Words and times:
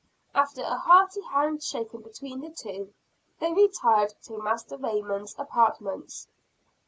After 0.33 0.63
a 0.63 0.79
hearty 0.79 1.21
hand 1.21 1.61
shaking 1.61 2.01
between 2.01 2.41
the 2.41 2.49
two, 2.49 2.91
they 3.39 3.53
retired 3.53 4.15
to 4.23 4.41
Master 4.41 4.75
Raymond's 4.75 5.35
apartments. 5.37 6.27